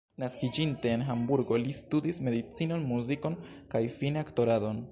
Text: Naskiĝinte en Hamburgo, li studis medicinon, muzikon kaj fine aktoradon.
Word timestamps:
Naskiĝinte 0.21 0.89
en 0.93 1.03
Hamburgo, 1.09 1.59
li 1.65 1.75
studis 1.79 2.19
medicinon, 2.29 2.87
muzikon 2.93 3.37
kaj 3.75 3.83
fine 3.99 4.23
aktoradon. 4.27 4.81